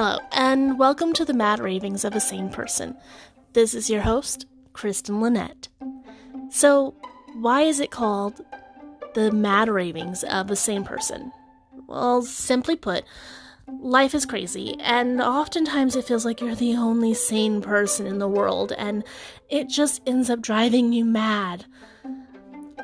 [0.00, 2.96] Hello, and welcome to the Mad Ravings of a Sane Person.
[3.52, 5.66] This is your host, Krysten Lynette.
[6.50, 6.94] So,
[7.34, 8.40] why is it called
[9.14, 11.32] the Mad Ravings of a Sane Person?
[11.88, 13.02] Well, simply put,
[13.66, 18.28] life is crazy, and oftentimes it feels like you're the only sane person in the
[18.28, 19.02] world, and
[19.50, 21.64] it just ends up driving you mad.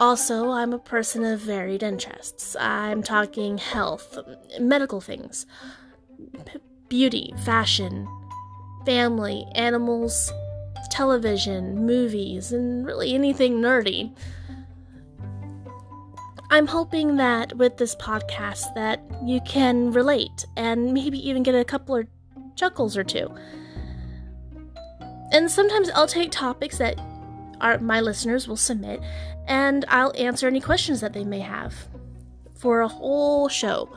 [0.01, 2.57] Also, I'm a person of varied interests.
[2.57, 4.19] I'm talking health,
[4.59, 5.47] medical things,
[6.45, 8.09] p- beauty, fashion,
[8.85, 10.33] family, animals,
[10.91, 14.15] television, movies, and really anything nerdy.
[16.51, 21.65] I'm hoping that with this podcast that you can relate and maybe even get a
[21.65, 22.07] couple of
[22.55, 23.29] chuckles or two.
[25.33, 27.01] And sometimes I'll take topics that
[27.61, 29.01] our, my listeners will submit
[29.49, 31.89] and I'll answer any questions that they may have
[32.55, 33.89] for a whole show.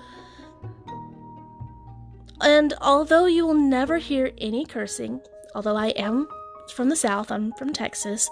[2.41, 5.21] And although you will never hear any cursing,
[5.55, 6.27] although I am
[6.73, 8.30] from the South, I'm from Texas,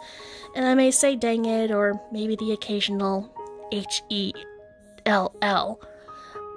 [0.56, 3.34] and I may say dang it or maybe the occasional
[3.72, 4.34] H E
[5.06, 5.80] L L,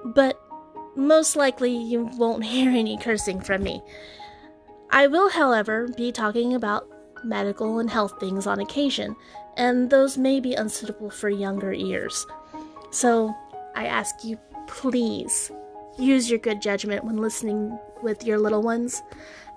[0.05, 0.41] but
[0.97, 3.83] most likely you won't hear any cursing from me.
[4.91, 6.89] I will, however, be talking about
[7.25, 9.15] medical and health things on occasion,
[9.57, 12.27] and those may be unsuitable for younger ears.
[12.91, 13.35] So
[13.75, 15.51] I ask you, please
[15.99, 19.03] use your good judgment when listening with your little ones.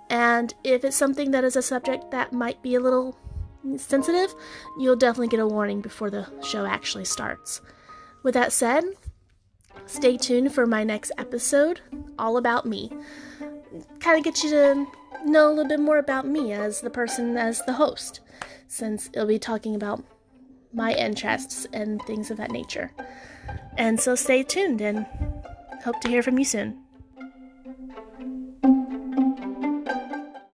[0.10, 3.18] And if it's something that is a subject that might be a little
[3.78, 4.34] sensitive,
[4.80, 7.62] you'll definitely get a warning before the show actually starts.
[8.24, 8.84] With that said,
[9.86, 11.82] stay tuned for my next episode,
[12.20, 12.92] all about me.
[14.00, 14.88] Kind of get you to
[15.26, 18.20] know a little bit more about me as the person, as the host,
[18.68, 20.04] since it'll be talking about
[20.74, 22.92] my interests and things of that nature.
[23.78, 25.06] And so stay tuned and
[25.84, 26.81] hope to hear from you soon.